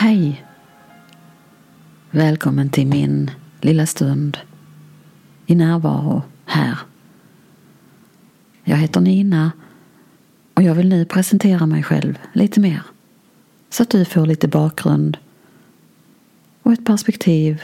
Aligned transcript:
Hej! 0.00 0.44
Välkommen 2.10 2.70
till 2.70 2.86
min 2.86 3.30
lilla 3.60 3.86
stund 3.86 4.38
i 5.46 5.54
närvaro 5.54 6.22
här. 6.44 6.78
Jag 8.64 8.76
heter 8.76 9.00
Nina 9.00 9.52
och 10.54 10.62
jag 10.62 10.74
vill 10.74 10.88
nu 10.88 11.04
presentera 11.04 11.66
mig 11.66 11.82
själv 11.82 12.18
lite 12.32 12.60
mer 12.60 12.82
så 13.70 13.82
att 13.82 13.90
du 13.90 14.04
får 14.04 14.26
lite 14.26 14.48
bakgrund 14.48 15.18
och 16.62 16.72
ett 16.72 16.86
perspektiv 16.86 17.62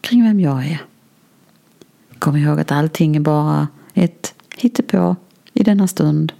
kring 0.00 0.24
vem 0.24 0.40
jag 0.40 0.66
är. 0.66 0.82
Kom 2.18 2.36
ihåg 2.36 2.60
att 2.60 2.72
allting 2.72 3.16
är 3.16 3.20
bara 3.20 3.68
ett 3.94 4.34
hittepå 4.56 5.16
i 5.52 5.62
denna 5.62 5.88
stund. 5.88 6.32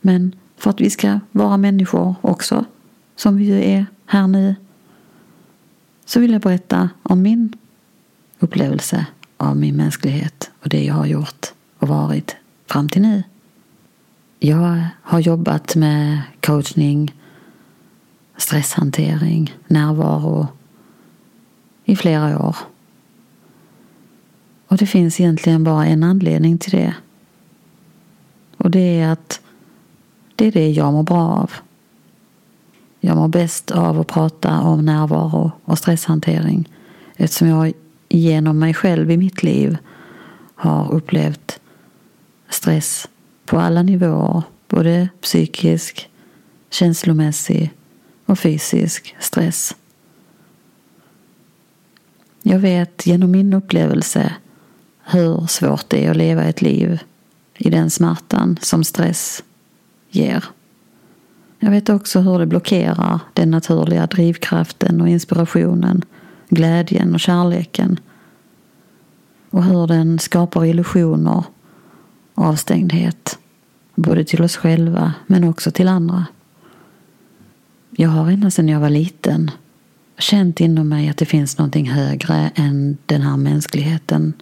Men 0.00 0.34
för 0.56 0.70
att 0.70 0.80
vi 0.80 0.90
ska 0.90 1.20
vara 1.30 1.56
människor 1.56 2.14
också, 2.20 2.64
som 3.16 3.36
vi 3.36 3.44
ju 3.44 3.64
är 3.64 3.86
här 4.06 4.26
nu, 4.26 4.54
så 6.04 6.20
vill 6.20 6.32
jag 6.32 6.42
berätta 6.42 6.90
om 7.02 7.22
min 7.22 7.56
upplevelse 8.38 9.06
av 9.36 9.56
min 9.56 9.76
mänsklighet 9.76 10.50
och 10.62 10.68
det 10.68 10.84
jag 10.84 10.94
har 10.94 11.06
gjort 11.06 11.46
och 11.78 11.88
varit 11.88 12.36
fram 12.66 12.88
till 12.88 13.02
nu. 13.02 13.22
Jag 14.38 14.86
har 15.02 15.20
jobbat 15.20 15.76
med 15.76 16.20
coachning, 16.40 17.14
stresshantering, 18.36 19.56
närvaro 19.66 20.48
i 21.84 21.96
flera 21.96 22.46
år. 22.48 22.56
Och 24.66 24.76
det 24.76 24.86
finns 24.86 25.20
egentligen 25.20 25.64
bara 25.64 25.86
en 25.86 26.02
anledning 26.02 26.58
till 26.58 26.72
det. 26.72 26.94
Och 28.56 28.70
det 28.70 29.00
är 29.00 29.12
att 29.12 29.40
det 30.36 30.46
är 30.46 30.52
det 30.52 30.70
jag 30.70 30.92
mår 30.92 31.02
bra 31.02 31.28
av. 31.28 31.52
Jag 33.04 33.16
mår 33.16 33.28
bäst 33.28 33.70
av 33.70 34.00
att 34.00 34.06
prata 34.06 34.60
om 34.60 34.84
närvaro 34.84 35.52
och 35.64 35.78
stresshantering 35.78 36.68
eftersom 37.16 37.48
jag 37.48 37.72
genom 38.08 38.58
mig 38.58 38.74
själv 38.74 39.10
i 39.10 39.16
mitt 39.16 39.42
liv 39.42 39.76
har 40.54 40.92
upplevt 40.92 41.60
stress 42.48 43.08
på 43.44 43.58
alla 43.58 43.82
nivåer, 43.82 44.42
både 44.68 45.08
psykisk, 45.20 46.10
känslomässig 46.70 47.72
och 48.26 48.38
fysisk 48.38 49.16
stress. 49.20 49.76
Jag 52.42 52.58
vet 52.58 53.06
genom 53.06 53.30
min 53.30 53.52
upplevelse 53.52 54.34
hur 55.04 55.46
svårt 55.46 55.90
det 55.90 56.06
är 56.06 56.10
att 56.10 56.16
leva 56.16 56.44
ett 56.44 56.62
liv 56.62 57.00
i 57.54 57.70
den 57.70 57.90
smärtan 57.90 58.58
som 58.62 58.84
stress 58.84 59.42
ger. 60.10 60.44
Jag 61.64 61.70
vet 61.70 61.88
också 61.88 62.20
hur 62.20 62.38
det 62.38 62.46
blockerar 62.46 63.20
den 63.32 63.50
naturliga 63.50 64.06
drivkraften 64.06 65.00
och 65.00 65.08
inspirationen, 65.08 66.04
glädjen 66.48 67.14
och 67.14 67.20
kärleken. 67.20 68.00
Och 69.50 69.64
hur 69.64 69.86
den 69.86 70.18
skapar 70.18 70.64
illusioner 70.64 71.44
och 72.34 72.44
avstängdhet, 72.44 73.38
både 73.94 74.24
till 74.24 74.42
oss 74.42 74.56
själva 74.56 75.12
men 75.26 75.44
också 75.44 75.70
till 75.70 75.88
andra. 75.88 76.26
Jag 77.90 78.08
har 78.08 78.30
ända 78.30 78.50
sedan 78.50 78.68
jag 78.68 78.80
var 78.80 78.90
liten 78.90 79.50
känt 80.18 80.60
inom 80.60 80.88
mig 80.88 81.08
att 81.08 81.16
det 81.16 81.26
finns 81.26 81.58
någonting 81.58 81.90
högre 81.90 82.50
än 82.54 82.98
den 83.06 83.22
här 83.22 83.36
mänskligheten 83.36 84.32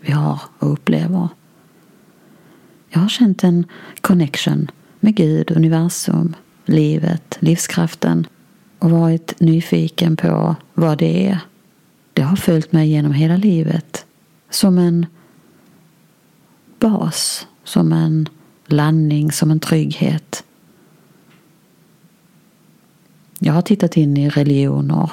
vi 0.00 0.12
har 0.12 0.40
och 0.58 0.72
upplever. 0.72 1.28
Jag 2.88 3.00
har 3.00 3.08
känt 3.08 3.44
en 3.44 3.64
connection 4.00 4.70
med 5.00 5.14
Gud, 5.14 5.50
universum, 5.50 6.34
livet, 6.68 7.38
livskraften 7.40 8.26
och 8.78 8.90
varit 8.90 9.40
nyfiken 9.40 10.16
på 10.16 10.56
vad 10.74 10.98
det 10.98 11.28
är. 11.28 11.38
Det 12.12 12.22
har 12.22 12.36
följt 12.36 12.72
mig 12.72 12.88
genom 12.88 13.12
hela 13.12 13.36
livet 13.36 14.06
som 14.50 14.78
en 14.78 15.06
bas, 16.78 17.46
som 17.64 17.92
en 17.92 18.28
landning, 18.66 19.32
som 19.32 19.50
en 19.50 19.60
trygghet. 19.60 20.44
Jag 23.38 23.52
har 23.52 23.62
tittat 23.62 23.96
in 23.96 24.16
i 24.16 24.28
religioner, 24.28 25.10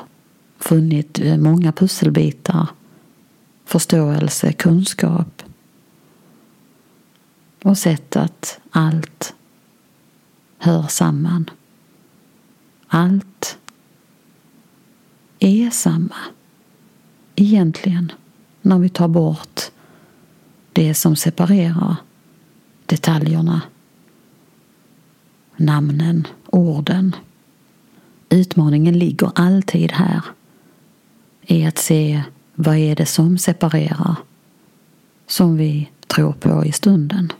funnit 0.59 1.19
eh, 1.19 1.37
många 1.37 1.71
pusselbitar, 1.71 2.67
förståelse, 3.65 4.53
kunskap 4.53 5.43
och 7.63 7.77
sett 7.77 8.15
att 8.15 8.59
allt 8.71 9.33
hör 10.63 10.87
samman. 10.87 11.49
Allt 12.87 13.57
är 15.39 15.69
samma 15.69 16.15
egentligen 17.35 18.11
när 18.61 18.79
vi 18.79 18.89
tar 18.89 19.07
bort 19.07 19.61
det 20.73 20.93
som 20.93 21.15
separerar 21.15 21.95
detaljerna, 22.85 23.61
namnen, 25.57 26.27
orden. 26.45 27.15
Utmaningen 28.29 28.99
ligger 28.99 29.31
alltid 29.35 29.91
här 29.91 30.21
i 31.41 31.65
att 31.65 31.77
se 31.77 32.23
vad 32.55 32.75
är 32.75 32.95
det 32.95 33.05
som 33.05 33.37
separerar 33.37 34.15
som 35.27 35.57
vi 35.57 35.89
tror 36.07 36.33
på 36.33 36.65
i 36.65 36.71
stunden. 36.71 37.31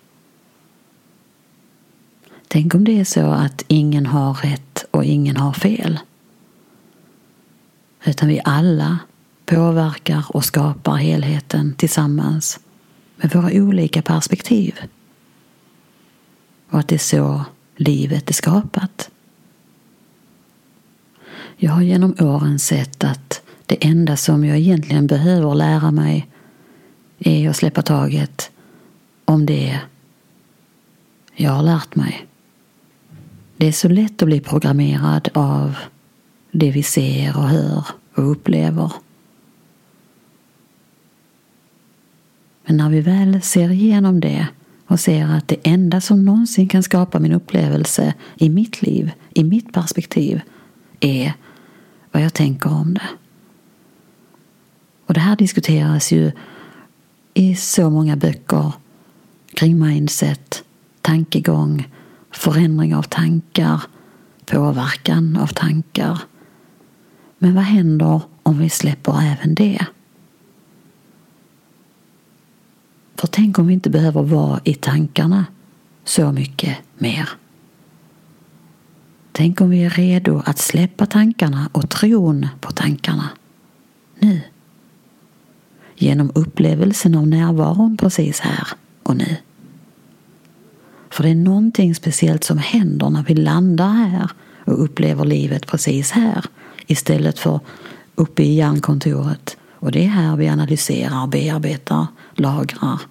Tänk 2.53 2.75
om 2.75 2.83
det 2.83 2.99
är 2.99 3.03
så 3.03 3.25
att 3.25 3.65
ingen 3.67 4.05
har 4.05 4.33
rätt 4.33 4.85
och 4.91 5.03
ingen 5.05 5.37
har 5.37 5.53
fel. 5.53 5.99
Utan 8.05 8.29
vi 8.29 8.41
alla 8.43 8.99
påverkar 9.45 10.25
och 10.29 10.45
skapar 10.45 10.95
helheten 10.95 11.75
tillsammans 11.75 12.59
med 13.15 13.33
våra 13.33 13.51
olika 13.51 14.01
perspektiv. 14.01 14.79
Och 16.69 16.79
att 16.79 16.87
det 16.87 16.95
är 16.95 16.99
så 16.99 17.45
livet 17.75 18.29
är 18.29 18.33
skapat. 18.33 19.09
Jag 21.57 21.71
har 21.71 21.81
genom 21.81 22.15
åren 22.19 22.59
sett 22.59 23.03
att 23.03 23.41
det 23.65 23.85
enda 23.85 24.17
som 24.17 24.45
jag 24.45 24.57
egentligen 24.57 25.07
behöver 25.07 25.55
lära 25.55 25.91
mig 25.91 26.27
är 27.19 27.49
att 27.49 27.55
släppa 27.55 27.81
taget 27.81 28.51
om 29.25 29.45
det 29.45 29.79
jag 31.35 31.51
har 31.51 31.63
lärt 31.63 31.95
mig. 31.95 32.27
Det 33.63 33.67
är 33.67 33.71
så 33.71 33.89
lätt 33.89 34.21
att 34.21 34.27
bli 34.27 34.39
programmerad 34.39 35.29
av 35.33 35.75
det 36.51 36.71
vi 36.71 36.83
ser 36.83 37.37
och 37.37 37.47
hör 37.47 37.85
och 38.15 38.31
upplever. 38.31 38.91
Men 42.65 42.77
när 42.77 42.89
vi 42.89 43.01
väl 43.01 43.41
ser 43.41 43.71
igenom 43.71 44.19
det 44.19 44.47
och 44.87 44.99
ser 44.99 45.25
att 45.25 45.47
det 45.47 45.55
enda 45.63 46.01
som 46.01 46.25
någonsin 46.25 46.67
kan 46.67 46.83
skapa 46.83 47.19
min 47.19 47.31
upplevelse 47.31 48.13
i 48.35 48.49
mitt 48.49 48.81
liv, 48.81 49.11
i 49.33 49.43
mitt 49.43 49.73
perspektiv, 49.73 50.41
är 50.99 51.33
vad 52.11 52.23
jag 52.23 52.33
tänker 52.33 52.73
om 52.73 52.93
det. 52.93 53.09
Och 55.05 55.13
det 55.13 55.19
här 55.19 55.35
diskuteras 55.35 56.11
ju 56.11 56.31
i 57.33 57.55
så 57.55 57.89
många 57.89 58.15
böcker 58.15 58.71
kring 59.53 59.79
mindset, 59.79 60.63
tankegång, 61.01 61.87
förändring 62.33 62.95
av 62.95 63.03
tankar, 63.03 63.81
påverkan 64.45 65.37
av 65.37 65.47
tankar. 65.47 66.19
Men 67.37 67.55
vad 67.55 67.63
händer 67.63 68.21
om 68.43 68.59
vi 68.59 68.69
släpper 68.69 69.21
även 69.21 69.55
det? 69.55 69.85
För 73.15 73.27
tänk 73.27 73.59
om 73.59 73.67
vi 73.67 73.73
inte 73.73 73.89
behöver 73.89 74.23
vara 74.23 74.59
i 74.63 74.73
tankarna 74.73 75.45
så 76.03 76.31
mycket 76.31 76.77
mer. 76.97 77.29
Tänk 79.31 79.61
om 79.61 79.69
vi 79.69 79.83
är 79.83 79.89
redo 79.89 80.41
att 80.45 80.57
släppa 80.59 81.05
tankarna 81.05 81.69
och 81.71 81.89
tron 81.89 82.47
på 82.59 82.71
tankarna. 82.71 83.29
Nu. 84.19 84.41
Genom 85.95 86.31
upplevelsen 86.35 87.15
av 87.15 87.27
närvaron 87.27 87.97
precis 87.97 88.39
här 88.39 88.67
och 89.03 89.17
nu. 89.17 89.37
För 91.13 91.23
det 91.23 91.29
är 91.29 91.35
någonting 91.35 91.95
speciellt 91.95 92.43
som 92.43 92.57
händer 92.57 93.09
när 93.09 93.23
vi 93.23 93.35
landar 93.35 93.93
här 93.93 94.31
och 94.65 94.83
upplever 94.83 95.25
livet 95.25 95.67
precis 95.67 96.11
här 96.11 96.45
istället 96.87 97.39
för 97.39 97.59
uppe 98.15 98.43
i 98.43 98.53
hjärnkontoret. 98.53 99.57
Och 99.73 99.91
det 99.91 100.05
är 100.05 100.07
här 100.07 100.35
vi 100.35 100.47
analyserar, 100.47 101.27
bearbetar, 101.27 102.07
lagrar. 102.33 103.01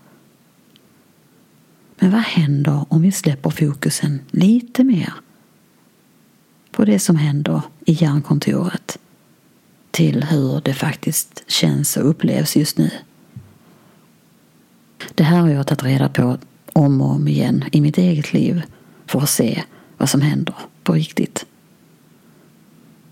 Men 1.99 2.11
vad 2.11 2.21
händer 2.21 2.85
om 2.89 3.03
vi 3.03 3.13
släpper 3.13 3.51
fokusen 3.51 4.21
lite 4.31 4.85
mer 4.85 5.13
på 6.71 6.85
det 6.85 6.99
som 6.99 7.17
händer 7.17 7.63
i 7.85 7.93
hjärnkontoret 7.93 8.99
till 9.91 10.25
hur 10.25 10.61
det 10.65 10.75
faktiskt 10.75 11.45
känns 11.47 11.97
och 11.97 12.09
upplevs 12.11 12.57
just 12.57 12.79
nu? 12.79 12.91
Det 15.15 15.25
här 15.25 15.41
har 15.41 15.49
jag 15.49 15.67
tagit 15.67 15.83
reda 15.83 16.09
på 16.09 16.39
om 16.73 17.01
och 17.01 17.11
om 17.11 17.29
igen 17.29 17.65
i 17.73 17.81
mitt 17.81 17.99
eget 17.99 18.33
liv 18.33 18.63
för 19.07 19.21
att 19.21 19.31
se 19.31 19.63
vad 19.99 20.09
som 20.09 20.21
händer 20.21 20.55
på 20.83 20.93
riktigt. 20.93 21.47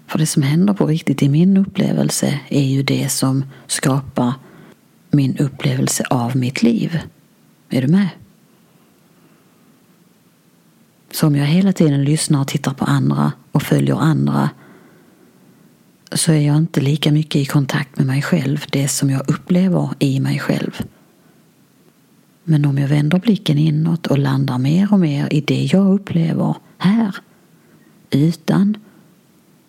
För 0.06 0.18
det 0.18 0.26
som 0.26 0.42
händer 0.42 0.74
på 0.74 0.86
riktigt 0.86 1.22
i 1.22 1.28
min 1.28 1.56
upplevelse 1.56 2.40
är 2.48 2.64
ju 2.64 2.82
det 2.82 3.08
som 3.08 3.44
skapar 3.66 4.32
min 5.10 5.36
upplevelse 5.36 6.04
av 6.10 6.36
mitt 6.36 6.62
liv. 6.62 6.98
Är 7.68 7.82
du 7.82 7.88
med? 7.88 8.08
Så 11.10 11.26
om 11.26 11.36
jag 11.36 11.46
hela 11.46 11.72
tiden 11.72 12.04
lyssnar 12.04 12.40
och 12.40 12.48
tittar 12.48 12.74
på 12.74 12.84
andra 12.84 13.32
och 13.52 13.62
följer 13.62 13.96
andra 13.96 14.50
så 16.12 16.32
är 16.32 16.46
jag 16.46 16.56
inte 16.56 16.80
lika 16.80 17.12
mycket 17.12 17.36
i 17.36 17.44
kontakt 17.44 17.98
med 17.98 18.06
mig 18.06 18.22
själv, 18.22 18.64
det 18.70 18.88
som 18.88 19.10
jag 19.10 19.30
upplever 19.30 19.90
i 19.98 20.20
mig 20.20 20.38
själv. 20.38 20.82
Men 22.50 22.64
om 22.64 22.78
jag 22.78 22.88
vänder 22.88 23.18
blicken 23.18 23.58
inåt 23.58 24.06
och 24.06 24.18
landar 24.18 24.58
mer 24.58 24.92
och 24.92 25.00
mer 25.00 25.32
i 25.32 25.40
det 25.40 25.64
jag 25.72 25.94
upplever 25.94 26.56
här, 26.78 27.16
utan 28.10 28.76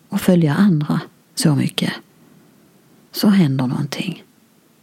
att 0.10 0.22
följa 0.22 0.54
andra 0.54 1.01
så 1.36 1.56
mycket, 1.56 1.94
så 3.12 3.28
händer 3.28 3.68
någonting 3.68 4.24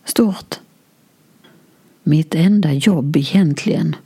stort. 0.04 0.54
Mitt 2.02 2.34
enda 2.34 2.72
jobb 2.72 3.16
egentligen 3.16 3.96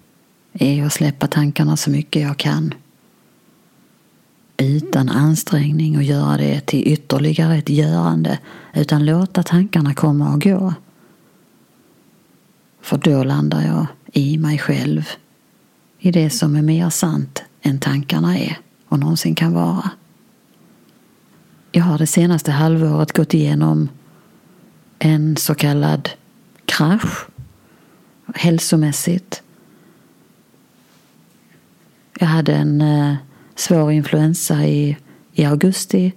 är 0.53 0.85
att 0.85 0.93
släppa 0.93 1.27
tankarna 1.27 1.77
så 1.77 1.91
mycket 1.91 2.23
jag 2.23 2.37
kan. 2.37 2.75
Utan 4.57 5.09
ansträngning 5.09 5.97
och 5.97 6.03
göra 6.03 6.37
det 6.37 6.61
till 6.61 6.89
ytterligare 6.89 7.57
ett 7.57 7.69
görande 7.69 8.39
utan 8.75 9.07
låta 9.07 9.43
tankarna 9.43 9.95
komma 9.95 10.35
och 10.35 10.43
gå. 10.43 10.75
För 12.93 12.99
då 12.99 13.25
landar 13.25 13.63
jag 13.63 13.87
i 14.13 14.39
mig 14.39 14.59
själv, 14.59 15.09
i 15.99 16.11
det 16.11 16.31
som 16.31 16.57
är 16.57 16.63
mer 16.63 16.91
sant 16.91 17.43
än 17.63 17.79
tankarna 17.79 18.39
är 18.39 18.59
och 18.89 18.99
någonsin 18.99 19.35
kan 19.35 19.53
vara. 19.53 19.91
Jag 21.71 21.85
har 21.85 21.99
det 21.99 22.07
senaste 22.07 22.51
halvåret 22.51 23.13
gått 23.13 23.35
igenom 23.35 23.89
en 24.99 25.37
så 25.37 25.55
kallad 25.55 26.11
krasch 26.65 27.27
hälsomässigt. 28.35 29.43
Jag 32.19 32.27
hade 32.27 32.55
en 32.55 32.81
eh, 32.81 33.15
svår 33.55 33.93
influensa 33.93 34.65
i, 34.65 34.97
i 35.33 35.45
augusti 35.45 36.13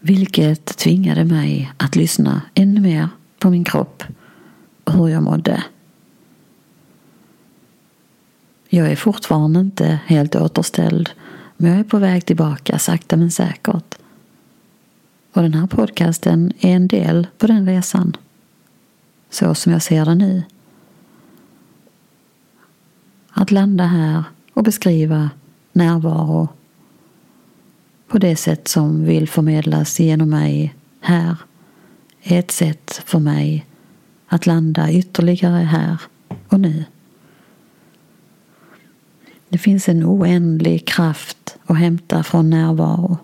vilket 0.00 0.66
tvingade 0.76 1.24
mig 1.24 1.72
att 1.76 1.96
lyssna 1.96 2.42
ännu 2.54 2.80
mer 2.80 3.08
på 3.38 3.50
min 3.50 3.64
kropp 3.64 4.04
hur 4.90 5.08
jag 5.08 5.22
mådde. 5.22 5.64
Jag 8.68 8.90
är 8.90 8.96
fortfarande 8.96 9.60
inte 9.60 10.00
helt 10.06 10.36
återställd 10.36 11.10
men 11.56 11.70
jag 11.70 11.80
är 11.80 11.84
på 11.84 11.98
väg 11.98 12.26
tillbaka 12.26 12.78
sakta 12.78 13.16
men 13.16 13.30
säkert. 13.30 13.94
Och 15.32 15.42
den 15.42 15.54
här 15.54 15.66
podcasten 15.66 16.52
är 16.60 16.76
en 16.76 16.88
del 16.88 17.26
på 17.38 17.46
den 17.46 17.66
resan. 17.66 18.16
Så 19.30 19.54
som 19.54 19.72
jag 19.72 19.82
ser 19.82 20.04
det 20.04 20.14
nu. 20.14 20.42
Att 23.30 23.50
landa 23.50 23.84
här 23.84 24.24
och 24.54 24.64
beskriva 24.64 25.30
närvaro 25.72 26.48
på 28.08 28.18
det 28.18 28.36
sätt 28.36 28.68
som 28.68 29.04
vill 29.04 29.28
förmedlas 29.28 30.00
genom 30.00 30.30
mig 30.30 30.74
här 31.00 31.36
är 32.22 32.38
ett 32.38 32.50
sätt 32.50 33.02
för 33.04 33.18
mig 33.18 33.66
att 34.32 34.46
landa 34.46 34.92
ytterligare 34.92 35.62
här 35.62 36.00
och 36.48 36.60
nu. 36.60 36.84
Det 39.48 39.58
finns 39.58 39.88
en 39.88 40.04
oändlig 40.04 40.86
kraft 40.86 41.56
att 41.66 41.78
hämta 41.78 42.22
från 42.22 42.50
närvaro. 42.50 43.18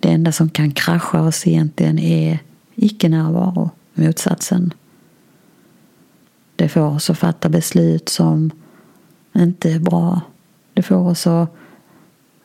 Det 0.00 0.08
enda 0.08 0.32
som 0.32 0.50
kan 0.50 0.70
krascha 0.70 1.20
oss 1.20 1.46
egentligen 1.46 1.98
är 1.98 2.38
icke-närvaro, 2.74 3.70
motsatsen. 3.94 4.72
Det 6.56 6.68
får 6.68 6.80
oss 6.80 7.10
att 7.10 7.18
fatta 7.18 7.48
beslut 7.48 8.08
som 8.08 8.50
inte 9.32 9.72
är 9.72 9.78
bra. 9.78 10.20
Det 10.74 10.82
får 10.82 11.08
oss 11.08 11.26
att 11.26 11.54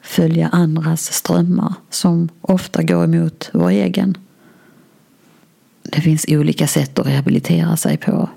följa 0.01 0.49
andras 0.49 1.13
strömmar 1.13 1.73
som 1.89 2.29
ofta 2.41 2.83
går 2.83 3.03
emot 3.03 3.49
vår 3.53 3.69
egen. 3.69 4.17
Det 5.83 6.01
finns 6.01 6.25
olika 6.27 6.67
sätt 6.67 6.99
att 6.99 7.07
rehabilitera 7.07 7.77
sig 7.77 7.97
på. 7.97 8.29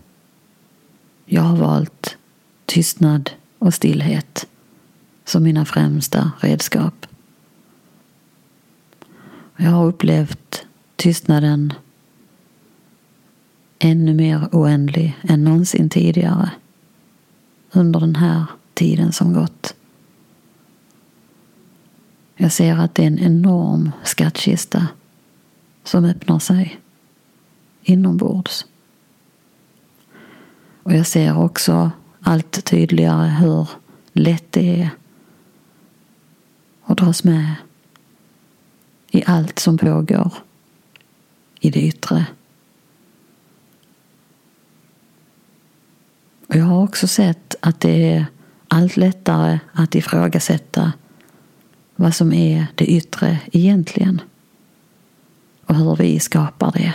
Jag 1.25 1.43
har 1.43 1.57
valt 1.57 2.17
tystnad 2.67 3.31
och 3.59 3.75
stillhet 3.75 4.47
som 5.25 5.43
mina 5.43 5.65
främsta 5.65 6.33
redskap. 6.41 7.07
Jag 9.57 9.71
har 9.71 9.87
upplevt 9.87 10.67
tystnaden 10.97 11.73
ännu 13.79 14.15
mer 14.15 14.49
oändlig 14.53 15.19
än 15.23 15.45
någonsin 15.45 15.91
tidigare 15.91 16.51
under 17.73 18.01
den 18.01 18.17
här 18.17 18.45
tiden 18.75 19.13
som 19.13 19.33
gått. 19.33 19.75
Jag 22.37 22.53
ser 22.53 22.77
att 22.77 22.95
det 22.95 23.03
är 23.03 23.07
en 23.07 23.19
enorm 23.19 23.91
skattkista 24.05 24.87
som 25.85 26.05
öppnar 26.05 26.39
sig 26.39 26.81
inombords. 27.85 28.67
Och 30.83 30.93
jag 30.93 31.07
ser 31.07 31.39
också 31.39 31.91
allt 32.21 32.65
tydligare 32.65 33.29
hur 33.29 33.69
lätt 34.13 34.53
det 34.53 34.81
är 34.83 34.91
att 36.85 36.99
dras 36.99 37.25
med 37.25 37.55
i 39.11 39.23
allt 39.27 39.59
som 39.59 39.79
pågår 39.79 40.33
i 41.61 41.71
det 41.71 41.81
yttre. 41.81 42.27
Och 46.49 46.57
jag 46.57 46.65
har 46.65 46.83
också 46.83 47.09
sett 47.09 47.55
att 47.61 47.81
det 47.81 48.13
är 48.13 48.27
allt 48.69 48.97
lättare 48.97 49.59
att 49.73 49.95
ifrågasätta 49.95 50.93
vad 51.97 52.15
som 52.15 52.33
är 52.33 52.67
det 52.75 52.87
yttre 52.87 53.41
egentligen 53.53 54.21
och 55.67 55.75
hur 55.75 55.97
vi 55.97 56.21
skapar 56.21 56.73
det. 56.73 56.95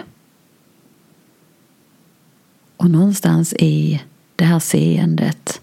Och 2.80 2.92
någonstans 2.92 3.54
i 3.54 4.02
det 4.36 4.46
här 4.46 4.60
seendet 4.60 5.62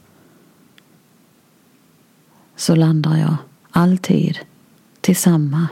så 2.57 2.75
landar 2.75 3.17
jag 3.17 3.37
alltid 3.71 4.39
till 5.01 5.17
samma 5.17 5.69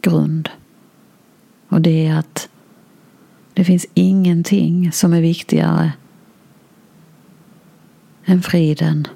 grund. 0.00 0.48
Och 1.68 1.80
det 1.80 2.06
är 2.06 2.18
att 2.18 2.48
det 3.54 3.64
finns 3.64 3.86
ingenting 3.94 4.92
som 4.92 5.12
är 5.12 5.20
viktigare 5.20 5.92
än 8.24 8.42
friden 8.42 9.06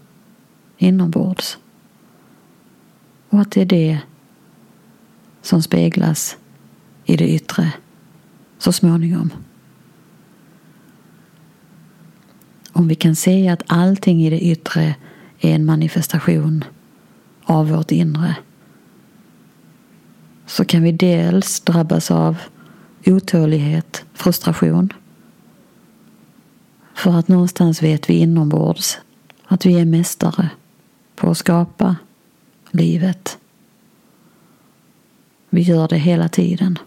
inombords. 0.79 1.59
Och 3.29 3.41
att 3.41 3.51
det 3.51 3.61
är 3.61 3.67
det 3.67 4.01
som 5.43 5.63
speglas 5.63 6.37
i 7.05 7.17
det 7.17 7.29
yttre 7.29 7.73
så 8.59 8.73
småningom. 8.73 9.31
Om 12.77 12.89
vi 12.89 12.95
kan 12.95 13.17
se 13.17 13.49
att 13.49 13.63
allting 13.67 14.25
i 14.25 14.31
det 14.31 14.41
yttre 14.41 14.95
är 15.41 15.55
en 15.55 15.65
manifestation 15.65 16.65
av 17.45 17.69
vårt 17.69 17.91
inre 17.91 18.37
så 20.47 20.65
kan 20.65 20.83
vi 20.83 20.93
dels 20.93 21.61
drabbas 21.61 22.11
av 22.11 22.37
otålighet, 23.07 24.05
frustration. 24.15 24.93
För 26.95 27.19
att 27.19 27.29
någonstans 27.29 27.83
vet 27.83 28.11
vi 28.11 28.15
inombords 28.15 28.99
att 29.47 29.67
vi 29.67 29.81
är 29.81 29.85
mästare 29.85 30.51
på 31.15 31.31
att 31.31 31.39
skapa 31.39 31.97
livet. 32.71 33.39
Vi 35.51 35.63
gör 35.63 35.89
det 35.89 35.99
hela 35.99 36.29
tiden. 36.29 36.79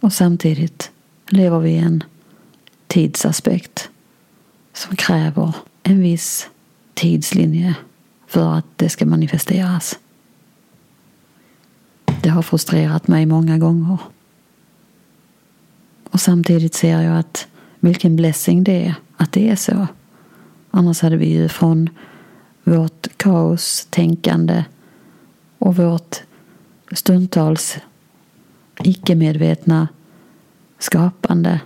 Och 0.00 0.12
samtidigt 0.12 0.90
lever 1.28 1.58
vi 1.58 1.70
i 1.70 1.78
en 1.78 2.04
tidsaspekt 2.92 3.90
som 4.72 4.96
kräver 4.96 5.54
en 5.82 6.02
viss 6.02 6.50
tidslinje 6.94 7.74
för 8.26 8.52
att 8.54 8.64
det 8.76 8.88
ska 8.88 9.06
manifesteras. 9.06 9.98
Det 12.22 12.28
har 12.28 12.42
frustrerat 12.42 13.08
mig 13.08 13.26
många 13.26 13.58
gånger. 13.58 13.98
Och 16.10 16.20
samtidigt 16.20 16.74
ser 16.74 17.00
jag 17.00 17.18
att 17.18 17.46
vilken 17.80 18.16
blessing 18.16 18.64
det 18.64 18.86
är 18.86 18.94
att 19.16 19.32
det 19.32 19.48
är 19.48 19.56
så. 19.56 19.86
Annars 20.70 21.02
hade 21.02 21.16
vi 21.16 21.26
ju 21.26 21.48
från 21.48 21.90
vårt 22.64 23.08
kaostänkande 23.16 24.64
och 25.58 25.76
vårt 25.76 26.16
stundtals 26.92 27.78
icke-medvetna 28.82 29.88
skapande 30.78 31.60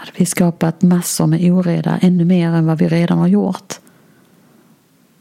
hade 0.00 0.12
vi 0.16 0.26
skapat 0.26 0.82
massor 0.82 1.26
med 1.26 1.52
oreda, 1.52 1.98
ännu 1.98 2.24
mer 2.24 2.48
än 2.48 2.66
vad 2.66 2.78
vi 2.78 2.88
redan 2.88 3.18
har 3.18 3.28
gjort. 3.28 3.74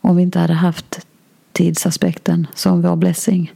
Om 0.01 0.15
vi 0.15 0.23
inte 0.23 0.39
hade 0.39 0.53
haft 0.53 1.07
tidsaspekten 1.51 2.47
som 2.53 2.81
vår 2.81 2.95
blessing. 2.95 3.53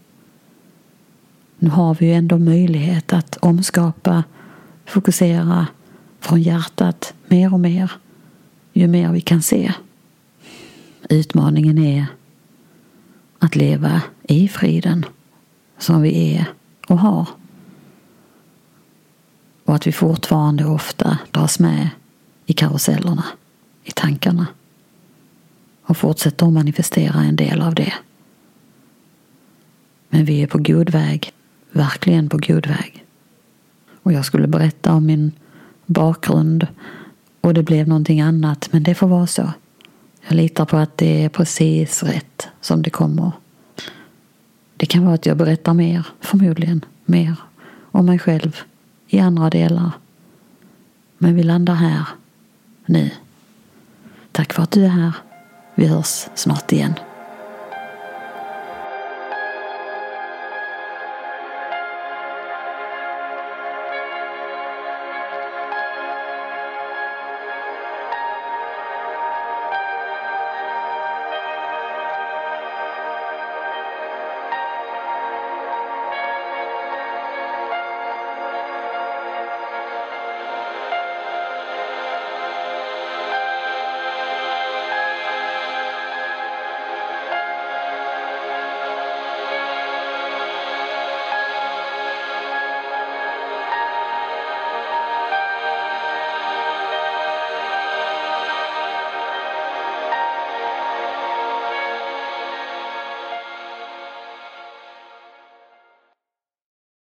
Nu 1.59 1.69
har 1.69 1.95
vi 1.95 2.05
ju 2.05 2.13
ändå 2.13 2.37
möjlighet 2.37 3.13
att 3.13 3.37
omskapa, 3.37 4.23
fokusera 4.85 5.67
från 6.19 6.41
hjärtat 6.41 7.13
mer 7.27 7.53
och 7.53 7.59
mer 7.59 7.91
ju 8.73 8.87
mer 8.87 9.11
vi 9.11 9.21
kan 9.21 9.41
se. 9.41 9.73
Utmaningen 11.09 11.77
är 11.77 12.05
att 13.39 13.55
leva 13.55 14.01
i 14.23 14.47
friden 14.47 15.05
som 15.77 16.01
vi 16.01 16.35
är 16.35 16.45
och 16.87 16.99
har. 16.99 17.27
Och 19.73 19.77
att 19.77 19.87
vi 19.87 19.91
fortfarande 19.91 20.65
ofta 20.65 21.17
dras 21.31 21.59
med 21.59 21.89
i 22.45 22.53
karusellerna, 22.53 23.25
i 23.83 23.91
tankarna 23.91 24.47
och 25.83 25.97
fortsätter 25.97 26.45
att 26.45 26.53
manifestera 26.53 27.19
en 27.19 27.35
del 27.35 27.61
av 27.61 27.75
det. 27.75 27.93
Men 30.09 30.25
vi 30.25 30.41
är 30.43 30.47
på 30.47 30.57
god 30.57 30.89
väg, 30.89 31.31
verkligen 31.71 32.29
på 32.29 32.37
god 32.37 32.67
väg. 32.67 33.05
Och 34.03 34.13
jag 34.13 34.25
skulle 34.25 34.47
berätta 34.47 34.93
om 34.93 35.05
min 35.05 35.31
bakgrund 35.85 36.67
och 37.41 37.53
det 37.53 37.63
blev 37.63 37.87
någonting 37.87 38.21
annat, 38.21 38.69
men 38.71 38.83
det 38.83 38.95
får 38.95 39.07
vara 39.07 39.27
så. 39.27 39.53
Jag 40.27 40.35
litar 40.35 40.65
på 40.65 40.77
att 40.77 40.97
det 40.97 41.25
är 41.25 41.29
precis 41.29 42.03
rätt 42.03 42.47
som 42.61 42.81
det 42.81 42.89
kommer. 42.89 43.31
Det 44.77 44.85
kan 44.85 45.05
vara 45.05 45.15
att 45.15 45.25
jag 45.25 45.37
berättar 45.37 45.73
mer, 45.73 46.07
förmodligen 46.21 46.85
mer, 47.05 47.35
om 47.91 48.05
mig 48.05 48.19
själv 48.19 48.63
i 49.13 49.19
andra 49.19 49.49
delar. 49.49 49.91
Men 51.17 51.35
vi 51.35 51.43
landar 51.43 51.73
här, 51.73 52.07
nu. 52.85 53.11
Tack 54.31 54.53
för 54.53 54.63
att 54.63 54.71
du 54.71 54.85
är 54.85 54.89
här. 54.89 55.15
Vi 55.75 55.87
hörs 55.87 56.27
snart 56.35 56.71
igen. 56.71 56.93